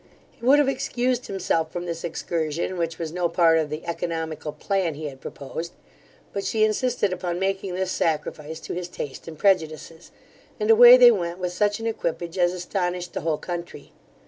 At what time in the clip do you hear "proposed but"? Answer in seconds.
5.21-6.43